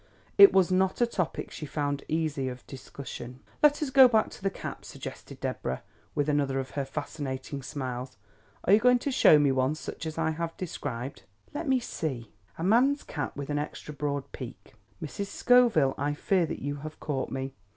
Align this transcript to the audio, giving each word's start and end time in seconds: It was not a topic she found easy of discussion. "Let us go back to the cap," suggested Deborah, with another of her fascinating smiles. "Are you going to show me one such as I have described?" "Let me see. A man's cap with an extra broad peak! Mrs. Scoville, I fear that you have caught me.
It 0.35 0.51
was 0.51 0.71
not 0.71 0.99
a 0.99 1.05
topic 1.05 1.51
she 1.51 1.67
found 1.67 2.03
easy 2.07 2.49
of 2.49 2.65
discussion. 2.65 3.39
"Let 3.61 3.83
us 3.83 3.91
go 3.91 4.07
back 4.07 4.31
to 4.31 4.41
the 4.41 4.49
cap," 4.49 4.83
suggested 4.83 5.39
Deborah, 5.39 5.83
with 6.15 6.27
another 6.27 6.59
of 6.59 6.71
her 6.71 6.85
fascinating 6.85 7.61
smiles. 7.61 8.17
"Are 8.63 8.73
you 8.73 8.79
going 8.79 8.97
to 8.97 9.11
show 9.11 9.37
me 9.37 9.51
one 9.51 9.75
such 9.75 10.07
as 10.07 10.17
I 10.17 10.31
have 10.31 10.57
described?" 10.57 11.21
"Let 11.53 11.67
me 11.67 11.79
see. 11.79 12.31
A 12.57 12.63
man's 12.63 13.03
cap 13.03 13.37
with 13.37 13.51
an 13.51 13.59
extra 13.59 13.93
broad 13.93 14.31
peak! 14.31 14.73
Mrs. 15.03 15.27
Scoville, 15.27 15.93
I 15.99 16.15
fear 16.15 16.47
that 16.47 16.63
you 16.63 16.77
have 16.77 16.99
caught 16.99 17.29
me. 17.29 17.53